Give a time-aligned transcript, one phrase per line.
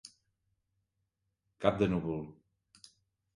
[1.67, 2.25] Cap de núvol.